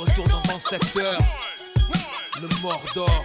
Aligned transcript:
retour 0.00 0.26
dans 0.28 0.42
mon 0.50 0.58
secteur. 0.60 1.18
Le 2.40 2.48
Mordor. 2.62 3.24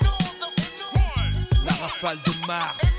La 1.66 1.74
rafale 1.74 2.18
de 2.26 2.48
Mars. 2.48 2.95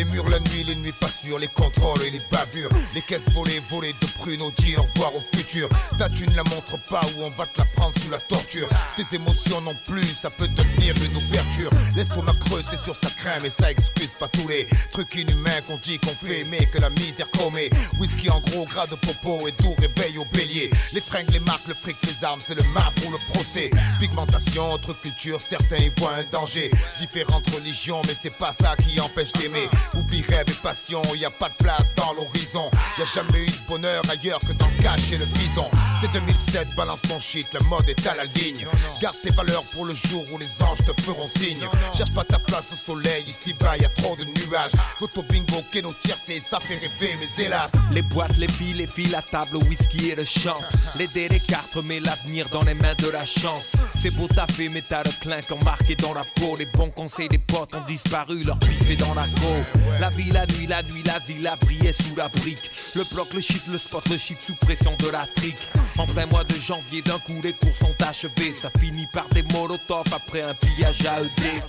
Les 0.00 0.06
murs 0.06 0.30
la 0.30 0.40
nuit, 0.40 0.64
les 0.64 0.76
nuits 0.76 0.94
pas 0.98 1.10
sûres, 1.10 1.38
les 1.38 1.46
contrôles 1.48 2.02
et 2.06 2.10
les 2.10 2.22
bavures. 2.32 2.70
Les 2.94 3.02
caisses 3.02 3.28
volées, 3.34 3.60
volées 3.68 3.92
de 4.00 4.06
pruneaux, 4.18 4.50
dit 4.56 4.74
au 4.78 4.82
revoir 4.82 5.14
au 5.14 5.20
futur. 5.36 5.68
Ta 5.98 6.08
thune 6.08 6.32
la 6.34 6.42
montre 6.44 6.78
pas 6.88 7.02
où 7.14 7.22
on 7.22 7.28
va 7.28 7.44
te 7.44 7.58
la 7.58 7.66
prendre 7.76 7.94
sous 7.98 8.08
la 8.08 8.16
torture. 8.16 8.66
Tes 8.96 9.14
émotions 9.14 9.60
non 9.60 9.76
plus, 9.86 10.06
ça 10.14 10.30
peut 10.30 10.48
devenir 10.48 10.94
une 11.04 11.16
ouverture. 11.18 11.70
L'estomac 11.94 12.32
creux, 12.40 12.62
c'est 12.62 12.78
sur 12.78 12.96
sa 12.96 13.10
crème 13.10 13.44
et 13.44 13.50
ça 13.50 13.70
excuse 13.70 14.14
pas 14.18 14.28
tous 14.28 14.48
les 14.48 14.66
trucs 14.90 15.14
inhumains 15.16 15.60
qu'on 15.68 15.76
dit 15.76 15.98
qu'on 15.98 16.14
fait, 16.14 16.46
mais 16.48 16.64
que 16.72 16.78
la 16.78 16.88
misère 16.88 17.30
commet. 17.32 17.68
Whisky 17.98 18.30
en 18.30 18.40
gros, 18.40 18.64
gras 18.64 18.86
de 18.86 18.94
popo 18.94 19.46
et 19.48 19.52
tout 19.52 19.74
réveil 19.78 20.16
au 20.16 20.24
bélier. 20.32 20.70
Les 20.94 21.02
fringues, 21.02 21.30
les 21.30 21.40
marques, 21.40 21.68
le 21.68 21.74
fric, 21.74 21.96
les 22.06 22.24
armes, 22.24 22.40
c'est 22.42 22.54
le 22.54 22.66
marbre 22.72 23.06
ou 23.06 23.10
le 23.10 23.18
procès. 23.34 23.70
Pigmentation, 23.98 24.72
autre 24.72 24.94
culture, 25.02 25.42
certains 25.42 25.76
y 25.76 25.92
voient 25.98 26.14
un 26.14 26.24
danger. 26.32 26.70
Différentes 26.98 27.50
religions, 27.50 28.00
mais 28.08 28.14
c'est 28.14 28.34
pas 28.38 28.54
ça 28.54 28.74
qui 28.76 28.98
empêche 28.98 29.32
d'aimer. 29.32 29.68
Oublie 29.94 30.22
rêve 30.28 30.46
et 30.48 30.62
passion, 30.62 31.02
y 31.14 31.24
a 31.24 31.30
pas 31.30 31.48
de 31.48 31.54
place 31.54 31.90
dans 31.96 32.12
l'horizon. 32.12 32.70
Y 32.98 33.02
a 33.02 33.04
jamais 33.04 33.42
eu 33.42 33.46
de 33.50 33.66
bonheur 33.68 34.02
ailleurs 34.10 34.40
que 34.40 34.52
dans 34.52 34.66
le 34.66 35.14
et 35.14 35.18
le 35.18 35.24
vison. 35.24 35.66
C'est 36.00 36.12
2007, 36.12 36.74
balance 36.76 37.02
ton 37.02 37.18
shit, 37.18 37.46
le 37.52 37.60
mode 37.66 37.88
est 37.88 38.06
à 38.06 38.14
la 38.14 38.24
ligne. 38.24 38.66
Garde 39.00 39.16
tes 39.22 39.30
valeurs 39.30 39.64
pour 39.72 39.84
le 39.84 39.94
jour 39.94 40.24
où 40.32 40.38
les 40.38 40.62
anges 40.62 40.78
te 40.78 41.00
feront 41.00 41.28
signe. 41.28 41.66
Cherche 41.96 42.12
pas 42.12 42.24
ta 42.24 42.38
place 42.38 42.72
au 42.72 42.76
soleil, 42.76 43.24
ici 43.26 43.52
bas 43.54 43.76
y 43.76 43.84
a 43.84 43.88
trop 43.88 44.16
de 44.16 44.24
nuages. 44.24 44.72
Toto 44.98 45.22
bingo, 45.22 45.62
keno 45.72 45.92
tiercé, 46.02 46.40
ça 46.40 46.58
fait 46.60 46.76
rêver, 46.76 47.16
mais 47.18 47.44
hélas. 47.44 47.72
Les 47.92 48.02
boîtes, 48.02 48.36
les 48.36 48.48
filles, 48.48 48.74
les 48.74 48.86
filles, 48.86 49.10
la 49.10 49.22
table, 49.22 49.52
le 49.52 49.58
whisky 49.58 50.10
et 50.10 50.14
le 50.14 50.24
chant. 50.24 50.58
Les 50.96 51.08
dés, 51.08 51.28
les 51.28 51.40
cartes, 51.40 51.76
mais 51.84 52.00
l'avenir 52.00 52.48
dans 52.50 52.62
les 52.62 52.74
mains 52.74 52.94
de 52.98 53.08
la 53.08 53.24
chance. 53.24 53.72
C'est 54.00 54.10
beau 54.10 54.28
taffer, 54.28 54.68
mais 54.68 54.82
t'as 54.82 55.02
le 55.02 55.10
clinquant 55.20 55.58
marqué 55.64 55.94
dans 55.96 56.14
la 56.14 56.22
peau. 56.36 56.56
Les 56.56 56.66
bons 56.66 56.90
conseils 56.90 57.28
des 57.28 57.38
potes 57.38 57.74
ont 57.74 57.84
disparu, 57.86 58.42
leur 58.42 58.58
pif 58.58 58.90
est 58.90 58.96
dans 58.96 59.14
la 59.14 59.26
go. 59.40 59.79
La 60.00 60.08
vie, 60.10 60.30
la 60.30 60.46
nuit, 60.46 60.66
la 60.66 60.82
nuit, 60.82 61.02
la 61.04 61.18
ville 61.18 61.46
a 61.46 61.56
brillé 61.56 61.92
sous 61.92 62.16
la 62.16 62.28
brique. 62.28 62.70
Le 62.94 63.04
bloc, 63.04 63.32
le 63.34 63.40
shit, 63.40 63.62
le 63.70 63.78
spot, 63.78 64.08
le 64.08 64.16
shit 64.16 64.38
sous 64.40 64.54
pression 64.54 64.96
de 64.98 65.08
la 65.10 65.26
trique. 65.36 65.68
En 65.98 66.06
plein 66.06 66.26
mois 66.26 66.44
de 66.44 66.54
janvier, 66.54 67.02
d'un 67.02 67.18
coup, 67.18 67.40
les 67.42 67.52
cours 67.52 67.76
sont 67.76 67.94
achevés. 68.06 68.52
Ça 68.54 68.70
finit 68.78 69.06
par 69.12 69.28
des 69.28 69.42
molotovs 69.42 70.12
après 70.14 70.42
un 70.42 70.54
pillage 70.54 71.00
AED. 71.00 71.62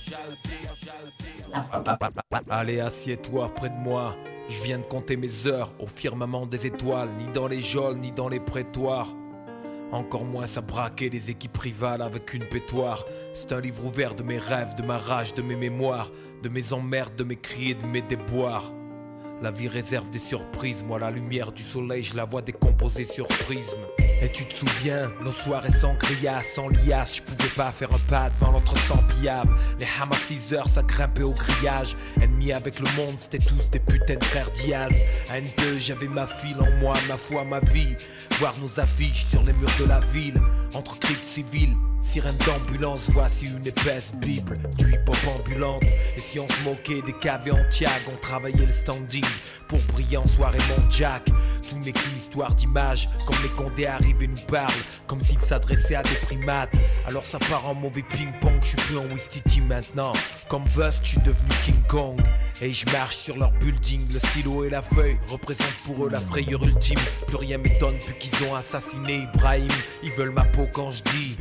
Allez, 2.48 2.80
assieds-toi 2.80 3.52
près 3.54 3.68
de 3.68 3.76
moi. 3.76 4.16
Je 4.48 4.62
viens 4.62 4.78
de 4.78 4.84
compter 4.84 5.16
mes 5.16 5.46
heures 5.46 5.72
au 5.78 5.86
firmament 5.86 6.46
des 6.46 6.66
étoiles, 6.66 7.10
ni 7.18 7.32
dans 7.32 7.46
les 7.46 7.60
geôles, 7.60 7.96
ni 7.98 8.12
dans 8.12 8.28
les 8.28 8.40
prétoires. 8.40 9.08
Encore 9.92 10.24
moins 10.24 10.46
à 10.56 10.60
braquer 10.62 11.10
les 11.10 11.30
équipes 11.30 11.58
rivales 11.58 12.00
avec 12.00 12.32
une 12.32 12.46
pétoire. 12.46 13.04
C'est 13.34 13.52
un 13.52 13.60
livre 13.60 13.84
ouvert 13.84 14.14
de 14.14 14.22
mes 14.22 14.38
rêves, 14.38 14.74
de 14.74 14.82
ma 14.82 14.96
rage, 14.96 15.34
de 15.34 15.42
mes 15.42 15.56
mémoires, 15.56 16.10
de 16.42 16.48
mes 16.48 16.72
emmerdes, 16.72 17.14
de 17.16 17.24
mes 17.24 17.36
cris 17.36 17.72
et 17.72 17.74
de 17.74 17.86
mes 17.86 18.00
déboires. 18.00 18.72
La 19.42 19.50
vie 19.50 19.66
réserve 19.66 20.08
des 20.10 20.20
surprises, 20.20 20.84
moi 20.84 21.00
la 21.00 21.10
lumière 21.10 21.50
du 21.50 21.64
soleil, 21.64 22.04
je 22.04 22.16
la 22.16 22.24
vois 22.26 22.42
décomposer 22.42 23.04
sur 23.04 23.26
prisme. 23.26 23.80
Et 24.22 24.30
tu 24.30 24.44
te 24.46 24.54
souviens, 24.54 25.10
nos 25.20 25.32
soirées 25.32 25.72
sans 25.72 25.94
grillage, 25.94 26.44
sans 26.44 26.68
liasse, 26.68 27.16
je 27.16 27.22
pouvais 27.22 27.48
pas 27.56 27.72
faire 27.72 27.92
un 27.92 27.98
pas 28.08 28.30
devant 28.30 28.52
l'autre 28.52 28.78
sans 28.78 28.98
pillave. 28.98 29.52
Les 29.80 29.86
Hamasiseurs, 30.00 30.68
ça 30.68 30.84
grimpait 30.84 31.24
au 31.24 31.32
grillage. 31.32 31.96
Ennemis 32.20 32.52
avec 32.52 32.78
le 32.78 32.86
monde, 32.96 33.16
c'était 33.18 33.44
tous 33.44 33.68
des 33.68 33.80
putains 33.80 34.14
de 34.14 34.22
frères 34.22 34.50
Diaz. 34.50 34.92
À 35.28 35.40
N2, 35.40 35.80
j'avais 35.80 36.06
ma 36.06 36.28
file 36.28 36.60
en 36.60 36.70
moi, 36.78 36.94
ma 37.08 37.16
foi, 37.16 37.42
ma 37.42 37.58
vie. 37.58 37.96
Voir 38.38 38.54
nos 38.62 38.78
affiches 38.78 39.24
sur 39.24 39.42
les 39.42 39.54
murs 39.54 39.76
de 39.80 39.86
la 39.86 39.98
ville, 39.98 40.40
entre 40.72 41.00
cris 41.00 41.14
civils. 41.14 41.74
Sirène 42.02 42.36
d'ambulance, 42.46 43.08
voici 43.14 43.46
une 43.46 43.66
épaisse 43.66 44.12
bible 44.16 44.58
du 44.76 44.92
hip-hop 44.92 45.16
ambulante. 45.38 45.82
Et 46.16 46.20
si 46.20 46.38
on 46.38 46.48
se 46.48 46.62
moquait 46.64 47.00
des 47.02 47.14
caves 47.14 47.48
en 47.50 47.68
tiag, 47.70 47.90
on 48.12 48.16
travaillait 48.16 48.66
le 48.66 48.72
standing 48.72 49.24
pour 49.68 49.78
briller 49.92 50.18
en 50.18 50.26
soirée 50.26 50.58
mon 50.68 50.90
Jack. 50.90 51.24
Tout 51.68 51.78
n'est 51.78 51.92
qu'une 51.92 52.18
histoire 52.18 52.54
d'image, 52.54 53.08
comme 53.26 53.36
les 53.42 53.48
condés 53.50 53.86
arrivent 53.86 54.22
et 54.22 54.26
nous 54.26 54.36
parlent, 54.48 54.70
comme 55.06 55.20
s'ils 55.20 55.38
s'adressaient 55.38 55.94
à 55.94 56.02
des 56.02 56.16
primates. 56.26 56.72
Alors 57.06 57.24
ça 57.24 57.38
part 57.38 57.66
en 57.66 57.74
mauvais 57.74 58.04
ping-pong, 58.12 58.58
je 58.60 58.68
suis 58.68 58.76
plus 58.76 58.98
en 58.98 59.06
Wistiti 59.06 59.60
maintenant. 59.62 60.12
Comme 60.48 60.64
Vusk, 60.64 61.04
je 61.04 61.08
suis 61.10 61.20
devenu 61.20 61.48
King 61.64 61.82
Kong. 61.88 62.20
Et 62.60 62.72
je 62.72 62.84
marche 62.92 63.16
sur 63.16 63.36
leur 63.38 63.50
building, 63.52 64.00
le 64.12 64.18
stylo 64.18 64.64
et 64.64 64.70
la 64.70 64.82
feuille 64.82 65.16
représentent 65.28 65.82
pour 65.86 66.04
eux 66.04 66.10
la 66.10 66.20
frayeur 66.20 66.62
ultime. 66.62 66.98
Plus 67.26 67.36
rien 67.36 67.58
m'étonne, 67.58 67.96
plus 67.98 68.14
qu'ils 68.14 68.46
ont 68.46 68.54
assassiné 68.54 69.26
Ibrahim. 69.34 69.68
Ils 70.02 70.12
veulent 70.12 70.30
ma 70.30 70.44
peau 70.44 70.68
quand 70.72 70.90
je 70.90 71.02
dis 71.02 71.36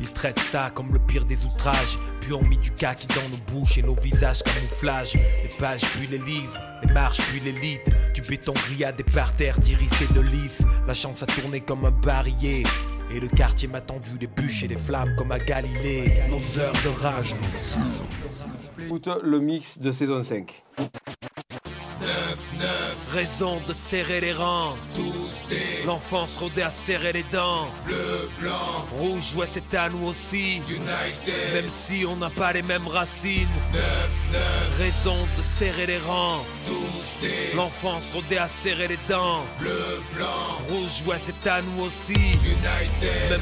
ils 0.00 0.12
traitent 0.12 0.38
ça 0.38 0.70
comme 0.74 0.92
le 0.92 0.98
pire 0.98 1.24
des 1.24 1.44
outrages. 1.44 1.98
Puis 2.20 2.32
on 2.32 2.42
mis 2.42 2.56
du 2.56 2.70
kaki 2.70 3.06
dans 3.08 3.28
nos 3.28 3.36
bouches 3.52 3.78
et 3.78 3.82
nos 3.82 3.94
visages 3.94 4.42
camouflage 4.42 5.14
Les 5.14 5.50
pages 5.58 5.82
puis 5.82 6.06
les 6.06 6.18
livres, 6.18 6.58
les 6.82 6.92
marches 6.92 7.20
puis 7.30 7.40
l'élite. 7.40 7.82
Du 8.14 8.22
béton 8.22 8.52
grillé 8.52 8.90
des 8.96 9.04
parterres 9.04 9.58
d'iris 9.58 10.02
et 10.02 10.12
de 10.12 10.20
lys. 10.20 10.64
La 10.86 10.94
chance 10.94 11.22
a 11.22 11.26
tourné 11.26 11.60
comme 11.60 11.84
un 11.84 11.90
barillet. 11.90 12.62
Et 13.12 13.20
le 13.20 13.28
quartier 13.28 13.68
m'a 13.68 13.80
tendu 13.80 14.18
des 14.18 14.26
bûches 14.26 14.62
et 14.62 14.68
des 14.68 14.76
flammes 14.76 15.14
comme 15.16 15.32
à 15.32 15.38
Galilée. 15.38 16.12
Nos 16.30 16.60
heures 16.60 16.72
de 16.72 17.02
rage. 17.02 17.34
Écoute 18.78 19.08
le 19.22 19.40
mix 19.40 19.78
de 19.78 19.92
saison 19.92 20.22
5. 20.22 20.62
Raison 23.12 23.60
de 23.66 23.72
serrer 23.72 24.20
les 24.20 24.32
rangs 24.32 24.74
L'enfance 25.86 26.36
rodée 26.38 26.62
à 26.62 26.70
serrer 26.70 27.12
les 27.12 27.24
dents. 27.32 27.66
Bleu, 27.86 28.28
blanc, 28.40 28.86
Rouge, 28.96 29.32
ouais 29.36 29.46
c'est 29.50 29.74
à 29.76 29.88
nous 29.88 30.06
aussi. 30.06 30.56
United, 30.68 31.54
Même 31.54 31.70
si 31.70 32.04
on 32.06 32.16
n'a 32.16 32.30
pas 32.30 32.52
les 32.52 32.62
mêmes 32.62 32.86
racines. 32.88 33.48
9, 33.72 33.82
9, 34.32 34.42
Raison 34.78 35.16
de 35.36 35.42
serrer 35.58 35.86
les 35.86 35.98
rangs. 35.98 36.44
12, 36.66 36.76
D, 37.22 37.28
L'enfance 37.56 38.04
rodée 38.14 38.38
à 38.38 38.48
serrer 38.48 38.88
les 38.88 38.98
dents. 39.08 39.44
Bleu, 39.58 40.00
blanc, 40.14 40.26
Rouge, 40.68 41.02
ouais 41.06 41.16
c'est 41.24 41.48
à 41.48 41.60
nous 41.62 41.84
aussi. 41.84 42.12
United, 42.14 43.30
Même- 43.30 43.40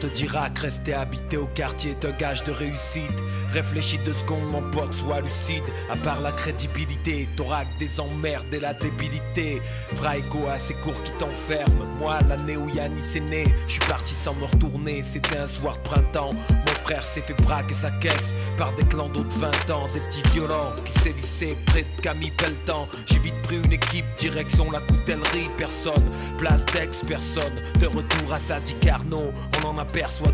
te 0.00 0.06
dira 0.06 0.50
que 0.50 0.62
rester 0.62 0.94
habité 0.94 1.36
au 1.36 1.46
quartier 1.46 1.92
est 1.92 2.04
un 2.04 2.12
gage 2.12 2.44
de 2.44 2.52
réussite. 2.52 3.22
Réfléchis 3.52 3.98
deux 4.04 4.14
secondes, 4.14 4.44
mon 4.50 4.62
pote, 4.70 4.92
sois 4.92 5.20
lucide. 5.20 5.62
À 5.90 5.96
part 5.96 6.20
la 6.20 6.32
crédibilité, 6.32 7.28
t'auras 7.36 7.64
que 7.64 7.78
des 7.78 8.00
emmerdes 8.00 8.52
et 8.52 8.60
la 8.60 8.74
débilité. 8.74 9.62
Fera 9.86 10.18
écho 10.18 10.46
à 10.48 10.58
ces 10.58 10.74
cours 10.74 11.00
qui 11.02 11.12
t'enferment. 11.12 11.86
Moi, 11.98 12.18
l'année 12.28 12.56
où 12.56 12.68
Yannis 12.68 13.16
est 13.16 13.20
né, 13.20 13.44
je 13.66 13.72
suis 13.72 13.88
parti 13.88 14.14
sans 14.14 14.34
me 14.34 14.44
retourner. 14.44 15.02
C'était 15.02 15.38
un 15.38 15.48
soir 15.48 15.76
de 15.78 15.82
printemps. 15.88 16.30
Mon 16.50 16.74
frère 16.84 17.02
s'est 17.02 17.22
fait 17.22 17.40
braquer 17.42 17.74
sa 17.74 17.90
caisse 17.92 18.34
par 18.58 18.74
des 18.74 18.84
clans 18.84 19.08
d'autres 19.08 19.36
20 19.38 19.70
ans. 19.70 19.86
Des 19.94 20.00
petits 20.00 20.28
violents 20.32 20.72
qui 20.84 20.92
s'élissaient 21.00 21.56
près 21.66 21.82
de 21.82 22.02
Camille 22.02 22.32
Pelletan. 22.32 22.86
J'ai 23.06 23.18
vite 23.18 23.40
pris 23.42 23.56
une 23.56 23.72
équipe, 23.72 24.04
direction 24.16 24.70
la 24.70 24.80
coutellerie. 24.80 25.48
Personne, 25.56 26.04
place 26.38 26.64
d'ex, 26.66 27.00
personne. 27.06 27.54
De 27.80 27.86
retour 27.86 28.32
à 28.32 28.38
Sadi 28.38 28.74
Carnot, 28.80 29.32
on 29.62 29.66
en 29.66 29.78
aperçoit 29.78 29.85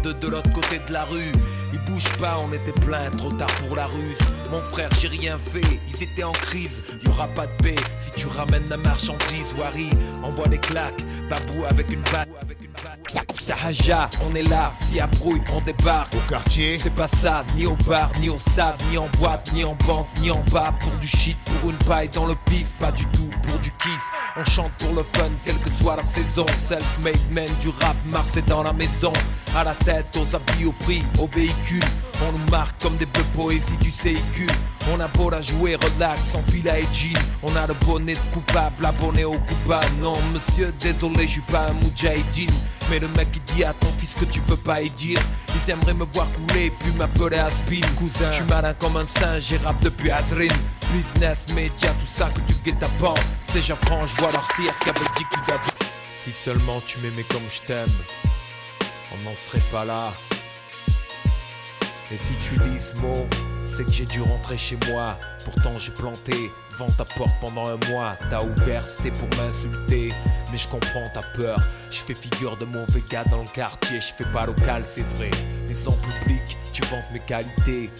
deux 0.02 0.14
de 0.14 0.28
l'autre 0.28 0.52
côté 0.52 0.80
de 0.86 0.92
la 0.92 1.04
rue. 1.04 1.32
Ils 1.72 1.78
bougent 1.90 2.16
pas, 2.18 2.38
on 2.42 2.52
était 2.52 2.78
plein, 2.80 3.10
trop 3.10 3.32
tard 3.32 3.54
pour 3.66 3.76
la 3.76 3.84
ruse. 3.84 4.18
Mon 4.50 4.60
frère, 4.60 4.90
j'ai 5.00 5.08
rien 5.08 5.38
fait, 5.38 5.60
ils 5.88 6.02
étaient 6.02 6.24
en 6.24 6.32
crise. 6.32 6.96
Y 7.04 7.08
aura 7.08 7.26
pas 7.28 7.46
de 7.46 7.62
paix 7.62 7.76
si 7.98 8.10
tu 8.10 8.26
ramènes 8.26 8.68
la 8.68 8.76
marchandise. 8.76 9.54
Wari, 9.58 9.90
envoie 10.22 10.48
des 10.48 10.58
claques, 10.58 11.02
babou 11.30 11.64
avec 11.70 11.92
une 11.92 12.02
batte. 12.12 12.28
Sahaja, 13.42 14.08
on 14.28 14.34
est 14.34 14.42
là, 14.42 14.72
si 14.86 15.00
à 15.00 15.06
brouille, 15.06 15.42
on 15.54 15.60
débarque. 15.60 16.14
au 16.14 16.30
quartier, 16.30 16.78
C'est 16.78 16.90
pas 16.94 17.08
ça, 17.08 17.44
ni 17.56 17.66
au 17.66 17.76
bar, 17.88 18.10
ni 18.20 18.28
au 18.28 18.38
stade, 18.38 18.80
ni 18.90 18.98
en 18.98 19.08
boîte, 19.18 19.50
ni 19.52 19.64
en 19.64 19.76
banque, 19.86 20.08
ni 20.20 20.30
en 20.30 20.42
bas. 20.52 20.74
Pour 20.80 20.92
du 20.92 21.06
shit, 21.06 21.36
pour 21.44 21.70
une 21.70 21.78
paille 21.78 22.08
dans 22.08 22.26
le 22.26 22.34
pif, 22.46 22.70
pas 22.78 22.92
du 22.92 23.04
tout 23.06 23.30
pour 23.42 23.58
du 23.58 23.70
kiff. 23.72 24.12
On 24.34 24.44
chante 24.44 24.72
pour 24.78 24.94
le 24.94 25.02
fun, 25.02 25.28
quelle 25.44 25.58
que 25.58 25.68
soit 25.68 25.96
la 25.96 26.02
saison. 26.02 26.46
Self-made 26.62 27.30
man 27.30 27.48
du 27.60 27.68
rap, 27.68 27.96
Marseille 28.06 28.42
dans 28.46 28.62
la 28.62 28.72
maison. 28.72 29.12
À 29.54 29.62
la 29.62 29.74
tête, 29.74 30.16
aux 30.16 30.34
habits, 30.34 30.64
au 30.64 30.72
prix, 30.72 31.02
au 31.18 31.26
véhicule. 31.26 31.84
On 32.26 32.32
nous 32.32 32.50
marque 32.50 32.80
comme 32.80 32.96
des 32.96 33.04
bœufs 33.04 33.24
poésie 33.34 33.76
du 33.78 33.90
véhicule. 33.90 34.50
On 34.90 35.00
a 35.00 35.08
beau 35.08 35.28
la 35.28 35.42
jouer, 35.42 35.74
relax, 35.74 36.30
sans 36.30 36.42
fil 36.50 36.66
à 36.68 36.80
jean. 36.92 37.12
On 37.42 37.54
a 37.56 37.66
le 37.66 37.74
bonnet 37.84 38.14
de 38.14 38.20
coupable, 38.32 38.86
abonné 38.86 39.24
au 39.24 39.38
coupable. 39.38 39.92
Non, 40.00 40.14
monsieur, 40.32 40.72
désolé, 40.80 41.26
je 41.26 41.32
suis 41.32 41.40
pas 41.42 41.66
un 41.68 41.72
moudjahidine. 41.74 42.54
Mais 42.90 42.98
le 43.00 43.08
mec 43.08 43.28
il 43.34 43.54
dit 43.54 43.64
à 43.64 43.74
ton 43.74 43.88
fils 43.98 44.14
que 44.14 44.24
tu 44.24 44.40
peux 44.40 44.56
pas 44.56 44.80
y 44.80 44.88
dire? 44.90 45.20
Ils 45.54 45.70
aimeraient 45.70 45.94
me 45.94 46.06
voir 46.12 46.26
couler, 46.32 46.72
puis 46.80 46.90
m'appeler 46.92 47.36
Aspin. 47.36 47.86
Cousin, 47.98 48.30
je 48.30 48.36
suis 48.36 48.44
malin 48.44 48.72
comme 48.74 48.96
un 48.96 49.06
singe, 49.06 49.42
j'ai 49.42 49.58
rap 49.58 49.78
depuis 49.82 50.10
Azrin. 50.10 50.48
Business, 50.92 51.46
média, 51.54 51.90
tout 51.98 52.06
ça 52.06 52.30
que 52.34 52.52
tu 52.52 52.54
guettes 52.62 52.82
à 52.82 52.88
bord. 53.00 53.18
C'est 53.46 53.62
j'apprends, 53.62 54.06
je 54.06 54.14
vois 54.18 54.30
leur 54.30 54.46
cirque 54.54 54.82
avec 54.88 55.08
dit 55.16 55.24
qu'il 55.24 55.54
Si 56.10 56.32
seulement 56.32 56.82
tu 56.86 56.98
m'aimais 56.98 57.24
comme 57.30 57.48
je 57.48 57.62
t'aime, 57.62 57.88
on 59.14 59.28
n'en 59.28 59.34
serait 59.34 59.62
pas 59.70 59.86
là. 59.86 60.12
Et 62.12 62.16
si 62.18 62.34
tu 62.42 62.56
lis 62.56 62.78
ce 62.78 63.00
mot, 63.00 63.26
c'est 63.64 63.86
que 63.86 63.90
j'ai 63.90 64.04
dû 64.04 64.20
rentrer 64.20 64.58
chez 64.58 64.76
moi. 64.90 65.18
Pourtant 65.46 65.78
j'ai 65.78 65.92
planté 65.92 66.50
devant 66.70 66.90
ta 66.90 67.06
porte 67.06 67.32
pendant 67.40 67.66
un 67.66 67.78
mois. 67.90 68.18
T'as 68.28 68.44
ouvert, 68.44 68.86
c'était 68.86 69.12
pour 69.12 69.28
m'insulter. 69.38 70.12
Mais 70.50 70.58
je 70.58 70.68
comprends 70.68 71.08
ta 71.14 71.22
peur. 71.34 71.58
Je 71.90 72.00
fais 72.00 72.14
figure 72.14 72.58
de 72.58 72.66
mauvais 72.66 73.02
gars 73.10 73.24
dans 73.24 73.40
le 73.40 73.48
quartier. 73.48 73.98
Je 73.98 74.14
fais 74.14 74.30
pas 74.30 74.44
local, 74.44 74.82
c'est 74.86 75.06
vrai. 75.16 75.30
Mais 75.66 75.88
en 75.88 75.92
public, 75.92 76.58
tu 76.74 76.82
vantes 76.82 77.10
mes 77.14 77.20
qualités. 77.20 77.90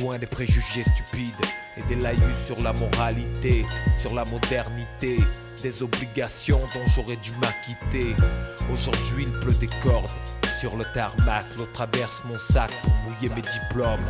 Loin 0.00 0.18
des 0.18 0.26
préjugés 0.26 0.84
stupides 0.94 1.34
et 1.76 1.82
des 1.88 2.00
laïus 2.00 2.22
sur 2.46 2.60
la 2.62 2.72
moralité, 2.72 3.64
sur 4.00 4.14
la 4.14 4.24
modernité 4.24 5.16
des 5.62 5.82
obligations 5.82 6.60
dont 6.74 6.90
j'aurais 6.94 7.16
dû 7.16 7.30
m'acquitter. 7.40 8.16
Aujourd'hui, 8.72 9.26
il 9.28 9.40
pleut 9.40 9.54
des 9.54 9.68
cordes 9.82 10.10
sur 10.60 10.76
le 10.76 10.84
tarmac. 10.92 11.44
L'autre 11.56 11.72
traverse 11.72 12.22
mon 12.24 12.38
sac 12.38 12.70
pour 12.82 12.92
mouiller 13.04 13.28
mes 13.34 13.42
diplômes. 13.42 14.04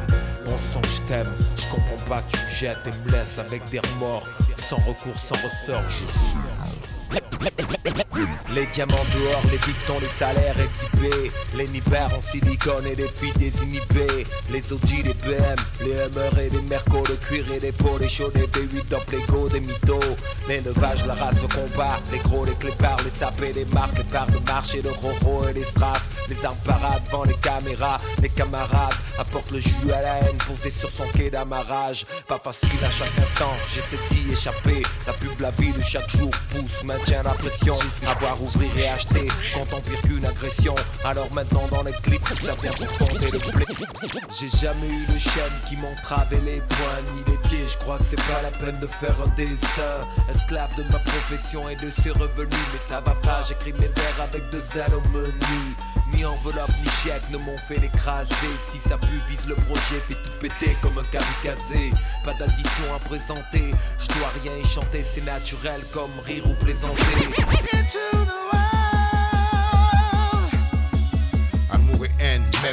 Mon 0.46 0.58
sang, 0.58 0.82
je 0.82 1.02
t'aime. 1.08 1.32
Je 1.56 1.66
comprends 1.70 2.04
pas 2.08 2.22
tu 2.22 2.38
me 2.38 2.50
jettes 2.50 2.86
et 2.86 2.90
me 2.90 3.12
laisses 3.12 3.38
avec 3.38 3.64
des 3.70 3.80
remords. 3.80 4.26
Sans 4.68 4.76
recours, 4.76 5.16
sans 5.16 5.34
ressort, 5.36 5.82
je 5.88 6.06
suis. 6.12 6.36
Les 8.54 8.66
diamants 8.66 9.04
dehors, 9.14 9.42
les 9.50 9.58
pistons, 9.58 9.98
les 10.00 10.08
salaires 10.08 10.54
exhibés. 10.60 11.30
Les 11.56 11.66
nippers 11.68 12.10
en 12.16 12.20
silicone 12.20 12.86
et 12.86 12.94
les 12.94 13.08
filles 13.08 13.32
désinhibées. 13.36 14.24
Les 14.52 14.72
Audi, 14.72 15.02
les 15.02 15.14
BM, 15.14 15.56
les 15.84 15.92
Hummer 15.92 16.30
et 16.40 16.50
les 16.50 16.62
Merco 16.62 17.02
Le 17.08 17.16
cuir 17.16 17.44
et 17.52 17.60
les 17.60 17.72
pots, 17.72 17.98
les 17.98 18.08
chauds, 18.08 18.30
les 18.34 18.46
V8 18.46 18.88
top, 18.88 19.10
les 19.10 19.22
go, 19.22 19.48
des 19.48 19.60
mythos. 19.60 20.16
L'élevage, 20.48 21.06
la 21.06 21.14
race, 21.14 21.40
le 21.42 21.48
combat 21.48 21.98
Les 22.12 22.18
gros, 22.18 22.44
les 22.44 22.54
clépards, 22.54 23.02
les 23.04 23.10
sapés, 23.10 23.52
les 23.52 23.64
marques 23.66 23.98
Les 23.98 24.04
parts 24.04 24.30
de 24.30 24.38
marché, 24.46 24.82
le 24.82 24.90
roro 24.90 25.48
et 25.48 25.52
les 25.54 25.64
strass 25.64 26.02
Les 26.28 26.44
armes 26.44 26.56
parades 26.64 27.02
devant 27.06 27.24
les 27.24 27.34
caméras 27.34 27.98
Les 28.20 28.28
camarades 28.28 28.94
apportent 29.18 29.50
le 29.50 29.60
jus 29.60 29.92
à 29.92 30.02
la 30.02 30.18
haine 30.20 30.36
Posé 30.46 30.70
sur 30.70 30.90
son 30.90 31.04
quai 31.16 31.30
d'amarrage 31.30 32.06
Pas 32.26 32.38
facile 32.38 32.84
à 32.84 32.90
chaque 32.90 33.18
instant, 33.18 33.52
j'essaie 33.72 33.98
d'y 34.10 34.32
échapper 34.32 34.82
La 35.06 35.12
pub, 35.14 35.40
la 35.40 35.50
vie 35.52 35.72
de 35.72 35.82
chaque 35.82 36.10
jour 36.10 36.30
pousse 36.50 36.82
tiens 37.04 37.22
la 37.22 37.30
pression. 37.30 37.74
Avoir, 38.06 38.40
ouvrir 38.42 38.70
et 38.78 38.88
acheter 38.88 39.26
quand 39.54 39.76
on 39.76 39.80
pire 39.80 40.00
qu'une 40.02 40.24
agression. 40.24 40.74
Alors 41.04 41.28
maintenant 41.34 41.66
dans 41.70 41.82
les 41.82 41.92
clips, 41.92 42.26
ça 42.26 42.54
vient 42.54 42.72
pour 42.72 42.92
tenter 42.92 43.30
le. 43.30 43.38
J'ai 44.38 44.48
jamais 44.48 44.88
eu 44.88 45.06
le 45.12 45.18
chêne 45.18 45.52
qui 45.68 45.76
m'entravait 45.76 46.40
les 46.40 46.60
poings 46.60 47.02
ni 47.14 47.32
les 47.32 47.38
pieds. 47.48 47.66
Je 47.66 47.78
crois 47.78 47.98
que 47.98 48.04
c'est 48.04 48.16
pas 48.16 48.42
la 48.42 48.50
peine 48.50 48.78
de 48.80 48.86
faire 48.86 49.16
un 49.22 49.28
dessin. 49.36 50.06
Esclave 50.34 50.74
de 50.76 50.84
ma 50.92 50.98
profession 50.98 51.68
et 51.68 51.76
de 51.76 51.90
ses 51.90 52.10
revenus. 52.10 52.66
Mais 52.72 52.78
ça 52.78 53.00
va 53.00 53.14
pas, 53.16 53.42
j'écris 53.42 53.72
mes 53.74 53.88
vers 53.88 54.20
avec 54.22 54.42
deux 54.50 54.64
ailes 54.78 54.94
au 54.94 55.08
menu. 55.08 55.76
Ni 56.14 56.24
enveloppe 56.24 56.72
ni 56.82 56.90
chèque 57.02 57.28
ne 57.30 57.38
m'ont 57.38 57.56
fait 57.56 57.78
l'écraser. 57.78 58.34
Si 58.58 58.78
ça 58.78 58.98
pue, 58.98 59.20
vise 59.28 59.46
le 59.46 59.54
projet, 59.54 60.00
fait 60.06 60.14
tout 60.14 60.30
péter 60.40 60.76
comme 60.82 60.98
un 60.98 61.04
kamikaze. 61.04 61.92
Pas 62.24 62.34
d'addition 62.34 62.94
à 62.94 62.98
présenter, 62.98 63.74
je 63.98 64.06
dois 64.18 64.30
rien 64.42 64.52
y 64.62 64.66
chanter, 64.66 65.02
c'est 65.02 65.24
naturel 65.24 65.80
comme 65.92 66.10
rire 66.24 66.44
ou 66.46 66.54
plaisanter. 66.54 67.02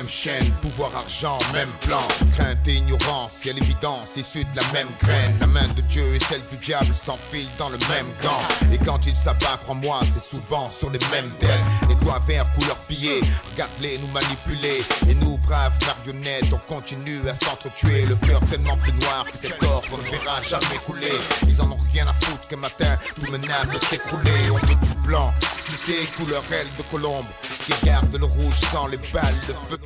Chaîne, 0.09 0.51
pouvoir, 0.61 0.95
argent, 0.95 1.37
même 1.53 1.69
plan. 1.81 2.01
Crainte 2.33 2.67
et 2.67 2.75
ignorance, 2.75 3.45
y'a 3.45 3.53
l'évidence, 3.53 4.17
issue 4.17 4.43
de 4.43 4.55
la 4.55 4.63
même 4.73 4.89
graine. 5.01 5.37
La 5.39 5.47
main 5.47 5.67
de 5.75 5.81
Dieu 5.81 6.03
et 6.15 6.19
celle 6.19 6.41
du 6.49 6.57
diable 6.57 6.93
s'enfilent 6.93 7.47
dans 7.57 7.69
le 7.69 7.77
même 7.77 8.07
gant. 8.21 8.41
Et 8.73 8.77
quand 8.79 9.05
ils 9.05 9.15
s'abattent, 9.15 9.67
en 9.67 9.75
moi, 9.75 10.01
c'est 10.03 10.21
souvent 10.21 10.69
sur 10.69 10.89
les 10.89 10.99
mêmes 11.11 11.29
têtes. 11.39 11.49
Les 11.87 11.95
doigts 11.95 12.19
verts 12.27 12.51
couleur 12.53 12.75
pillée, 12.87 13.21
regarde-les 13.51 13.99
nous 13.99 14.07
manipuler. 14.07 14.81
Et 15.07 15.13
nous, 15.13 15.37
braves 15.37 15.77
marionnettes, 15.85 16.51
on 16.53 16.73
continue 16.73 17.19
à 17.27 17.33
s'entretuer. 17.33 18.05
Le 18.05 18.15
cœur 18.15 18.39
tellement 18.49 18.77
plus 18.77 18.93
noir 18.93 19.25
que 19.31 19.37
ces 19.37 19.51
corps 19.51 19.83
ne 19.91 20.09
verra 20.09 20.41
jamais 20.41 20.79
couler. 20.85 21.17
Ils 21.47 21.61
en 21.61 21.71
ont 21.71 21.77
rien 21.93 22.07
à 22.07 22.13
foutre 22.13 22.47
qu'un 22.47 22.57
matin, 22.57 22.97
tout 23.15 23.31
menace 23.31 23.69
de 23.71 23.77
s'écrouler. 23.77 24.49
On 24.51 24.55
veut 24.55 24.75
du 24.75 25.07
blanc, 25.07 25.33
tu 25.65 25.73
sais, 25.73 26.05
couleur 26.17 26.43
aile 26.51 26.67
de 26.77 26.83
colombe, 26.83 27.25
qui 27.65 27.73
garde 27.85 28.15
le 28.15 28.25
rouge 28.25 28.59
sans 28.71 28.87
les 28.87 28.97
balles 29.13 29.35
de 29.47 29.53
feu. 29.53 29.79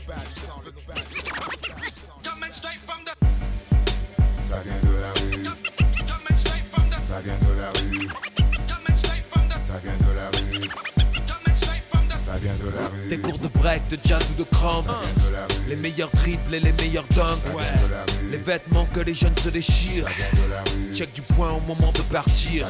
Ça 4.42 4.62
vient 4.64 4.80
de 4.84 4.96
la 5.00 5.12
rue. 5.14 5.32
Ça 7.04 7.22
vient 7.22 7.38
de 7.40 7.54
la 7.60 7.70
rue. 7.70 8.10
Ça 9.62 9.80
vient 9.84 9.98
de 9.98 10.14
la 10.16 10.30
rue. 10.30 10.70
Ça 12.26 12.38
vient 12.38 12.56
de 12.56 12.70
la 12.70 12.88
rue. 12.88 13.10
Des 13.10 13.18
cours 13.18 13.38
de 13.38 13.48
break, 13.48 13.88
de 13.90 13.98
jazz 14.04 14.24
ou 14.32 14.34
de 14.40 14.44
crampe. 14.44 14.88
Les 15.68 15.76
meilleurs 15.76 16.12
triples 16.12 16.54
et 16.56 16.60
les 16.60 16.74
meilleurs 16.74 17.08
dunks. 17.08 17.54
Ouais. 17.56 17.64
Les 18.34 18.40
vêtements 18.40 18.88
que 18.92 19.00
les 19.00 19.14
jeunes 19.14 19.38
se 19.38 19.50
déchirent. 19.50 20.08
Check 20.92 21.14
du 21.14 21.22
point 21.22 21.52
au 21.52 21.60
moment 21.60 21.92
de 21.92 22.02
partir. 22.02 22.66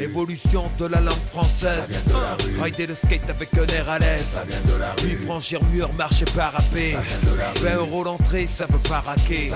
L'évolution 0.00 0.68
de 0.80 0.86
la 0.86 1.00
langue 1.00 1.26
française. 1.26 2.02
Rider 2.60 2.88
le 2.88 2.96
skate 2.96 3.30
avec 3.30 3.50
un 3.56 3.66
air 3.72 3.88
à 3.88 4.00
l'aise. 4.00 4.40
Puis 4.96 5.14
franchir 5.14 5.62
mur, 5.62 5.92
marcher 5.92 6.24
parapé. 6.34 6.96
20 7.60 7.76
euros 7.76 8.02
l'entrée, 8.02 8.48
ça 8.52 8.66
veut 8.66 8.80
pas 8.88 8.98
raquer. 8.98 9.52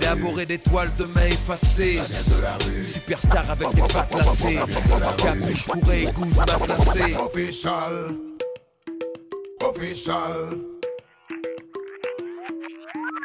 Élaborer 0.00 0.46
des 0.46 0.58
toiles 0.58 0.94
de 0.96 1.06
main 1.06 1.26
effacées. 1.26 1.98
Superstar 2.86 3.50
avec 3.50 3.74
des 3.74 3.82
facs 3.82 4.12
glacés. 4.12 4.60
Capuche 5.16 5.62
fourrée, 5.64 6.08
gousse 6.14 6.36
matelassée. 6.36 7.16
Official. 7.16 8.14
Official. 9.60 10.56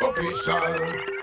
Official. 0.01 1.22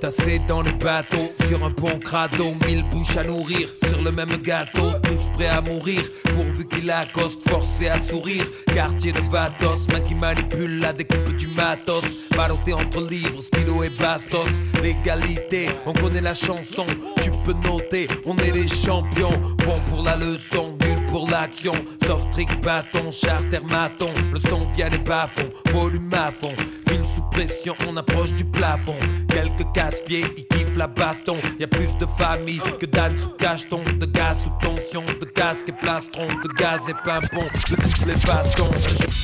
Tassé 0.00 0.40
dans 0.46 0.62
le 0.62 0.70
bateau, 0.72 1.32
sur 1.46 1.64
un 1.64 1.70
pont 1.70 1.98
crado, 1.98 2.54
mille 2.66 2.84
bouches 2.90 3.16
à 3.16 3.24
nourrir, 3.24 3.68
sur 3.88 4.02
le 4.02 4.12
même 4.12 4.36
gâteau, 4.38 4.90
tous 5.02 5.28
prêts 5.34 5.48
à 5.48 5.60
mourir, 5.60 6.02
pourvu 6.34 6.66
qu'il 6.66 6.90
accoste, 6.90 7.48
forcé 7.48 7.88
à 7.88 8.00
sourire. 8.00 8.44
Quartier 8.72 9.12
de 9.12 9.20
Vatos, 9.30 9.88
main 9.92 10.00
qui 10.00 10.14
manipule 10.14 10.80
la 10.80 10.92
découpe 10.92 11.34
du 11.36 11.48
matos, 11.48 12.04
ballotté 12.36 12.72
entre 12.72 13.00
livres, 13.08 13.42
stylo 13.42 13.82
et 13.82 13.90
bastos. 13.90 14.48
L'égalité, 14.82 15.70
on 15.86 15.92
connaît 15.92 16.20
la 16.20 16.34
chanson, 16.34 16.86
tu 17.20 17.30
peux 17.44 17.54
noter, 17.68 18.06
on 18.24 18.36
est 18.38 18.52
les 18.52 18.68
champions, 18.68 19.38
bon 19.64 19.80
pour 19.90 20.04
la 20.04 20.16
leçon, 20.16 20.76
nul 20.80 20.99
pour 21.10 21.28
l'action. 21.28 21.74
Soft 22.06 22.30
trick, 22.32 22.60
bâton, 22.60 23.10
charter, 23.10 23.60
maton, 23.68 24.12
le 24.32 24.38
son 24.38 24.66
vient 24.74 24.88
des 24.88 24.98
bas-fonds, 24.98 25.50
volume 25.72 26.10
à 26.14 26.30
fond, 26.30 26.54
ville 26.86 27.04
sous 27.04 27.22
pression, 27.30 27.74
on 27.86 27.96
approche 27.96 28.32
du 28.32 28.44
plafond. 28.44 28.96
Quelques 29.28 29.70
casse-pieds, 29.74 30.48
la 30.76 30.86
baston. 30.86 31.36
Y 31.58 31.64
a 31.64 31.68
plus 31.68 31.96
de 31.98 32.06
famille 32.06 32.60
que 32.78 32.86
d'âne 32.86 33.16
sous 33.16 33.30
cacheton, 33.30 33.82
de 33.98 34.06
gaz 34.06 34.38
sous 34.44 34.66
tension, 34.66 35.04
de 35.04 35.24
casque 35.24 35.68
et 35.68 35.72
plastron, 35.72 36.26
de 36.26 36.48
gaz 36.56 36.82
et 36.88 36.94
pimpon, 37.04 37.44
de 37.44 37.76
toutes 37.76 38.06
les 38.06 38.16
façons. 38.16 38.70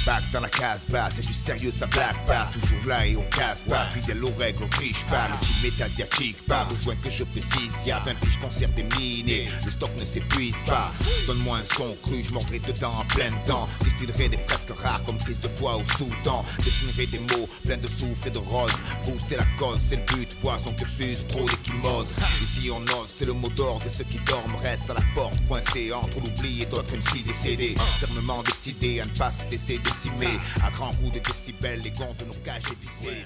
Back 0.06 0.22
dans 0.32 0.40
la 0.40 0.48
case 0.48 0.86
basse, 0.88 1.14
c'est 1.16 1.26
du 1.26 1.32
sérieux, 1.32 1.70
ça 1.70 1.86
blague 1.86 2.24
pas. 2.26 2.46
Toujours 2.52 2.88
là 2.88 3.06
et 3.06 3.16
on 3.16 3.22
casse 3.24 3.64
pas. 3.64 3.84
Fidèle 3.86 4.24
aux 4.24 4.32
règles, 4.38 4.64
on 4.64 4.68
triche 4.68 5.04
pas. 5.06 5.28
Le 5.30 5.46
team 5.46 5.72
est 5.72 5.82
asiatique, 5.82 6.36
pas 6.46 6.64
besoin 6.64 6.94
que 7.02 7.10
je 7.10 7.24
précise. 7.24 7.74
Y'a 7.86 7.98
20 8.00 8.14
piges 8.20 8.38
concert 8.38 8.68
des 8.70 8.84
minés, 8.98 9.48
le 9.64 9.70
stock 9.70 9.90
ne 9.98 10.04
s'épuise 10.04 10.56
pas. 10.66 10.92
Donne-moi 11.26 11.58
un 11.58 11.74
son 11.74 11.96
cru, 12.02 12.22
je 12.22 12.32
mordrai 12.32 12.58
dedans 12.60 12.92
en 13.00 13.04
plein 13.04 13.30
temps. 13.46 13.68
Distillerai 13.80 14.28
des 14.28 14.36
fresques 14.36 14.78
rares 14.82 15.02
comme 15.04 15.16
prise 15.18 15.40
de 15.40 15.48
voix 15.48 15.76
au 15.76 15.84
sous-temps. 15.84 16.44
Dessinerai 16.58 17.06
des 17.06 17.18
mots 17.18 17.48
pleins 17.64 17.76
de 17.76 17.86
soufre 17.86 18.26
et 18.26 18.30
de 18.30 18.38
rose. 18.38 18.72
Booster 19.04 19.36
la 19.36 19.44
cause, 19.58 19.78
c'est 19.78 19.96
le 19.96 20.14
but. 20.14 20.28
Vois 20.42 20.58
son 20.58 20.72
cursus, 20.72 21.24
d'échymose. 21.44 22.06
Ici 22.42 22.70
on 22.70 22.82
ose, 22.82 23.14
c'est 23.16 23.24
le 23.24 23.32
mot 23.32 23.48
d'ordre 23.50 23.84
de 23.84 23.90
ceux 23.90 24.04
qui 24.04 24.18
dorment. 24.20 24.56
Restent 24.62 24.90
à 24.90 24.94
la 24.94 25.02
porte, 25.14 25.34
coincés 25.48 25.92
entre 25.92 26.20
l'oubli 26.20 26.62
et 26.62 26.66
d'autres 26.66 26.96
MC 26.96 27.22
décédés. 27.24 27.74
Fermement 28.00 28.42
décidés 28.42 29.00
à 29.00 29.04
ne 29.04 29.10
pas 29.10 29.30
se 29.30 29.44
laisser 29.50 29.78
décimer. 29.78 30.38
À 30.64 30.70
grands 30.70 30.92
coups 30.94 31.14
de 31.14 31.18
décibels, 31.18 31.80
les 31.82 31.90
gonds 31.90 32.14
de 32.18 32.24
nos 32.24 32.40
cages 32.44 32.62
dévissées. 32.62 33.24